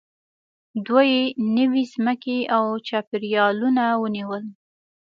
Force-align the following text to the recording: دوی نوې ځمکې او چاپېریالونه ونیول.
دوی 0.85 1.11
نوې 1.57 1.83
ځمکې 1.93 2.37
او 2.55 2.63
چاپېریالونه 2.87 3.83
ونیول. 4.01 4.43